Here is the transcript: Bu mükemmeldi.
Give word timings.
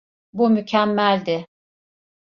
Bu 0.33 0.49
mükemmeldi. 0.49 1.45